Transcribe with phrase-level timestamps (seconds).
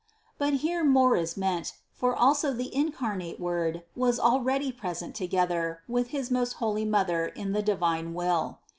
[0.39, 6.07] But here more is meant, for also the incarnate Word was already present together with
[6.07, 8.57] his most holy Mother in the divine Will.